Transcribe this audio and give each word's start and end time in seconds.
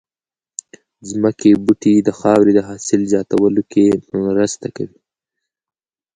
ځمکې 1.09 1.51
بوټي 1.63 1.95
د 2.07 2.09
خاورې 2.19 2.51
د 2.55 2.59
حاصل 2.69 3.01
زياتولو 3.11 3.61
کې 3.71 3.85
مرسته 4.25 4.67
کوي 4.77 4.99